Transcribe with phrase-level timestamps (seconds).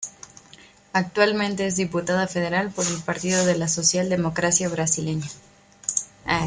[0.93, 5.27] Actualmente es diputada federal por el Partido de la Social Democracia Brasileña.